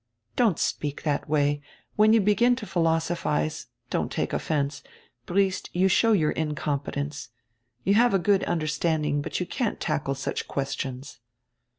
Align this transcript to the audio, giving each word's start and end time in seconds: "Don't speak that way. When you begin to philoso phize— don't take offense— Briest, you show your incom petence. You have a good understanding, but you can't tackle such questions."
"Don't 0.35 0.57
speak 0.57 1.03
that 1.03 1.29
way. 1.29 1.61
When 1.95 2.11
you 2.11 2.21
begin 2.21 2.55
to 2.55 2.65
philoso 2.65 3.13
phize— 3.15 3.67
don't 3.91 4.11
take 4.11 4.33
offense— 4.33 4.81
Briest, 5.27 5.69
you 5.73 5.87
show 5.87 6.11
your 6.11 6.33
incom 6.33 6.83
petence. 6.83 7.29
You 7.83 7.93
have 7.93 8.15
a 8.15 8.17
good 8.17 8.43
understanding, 8.45 9.21
but 9.21 9.39
you 9.39 9.45
can't 9.45 9.79
tackle 9.79 10.15
such 10.15 10.47
questions." 10.47 11.19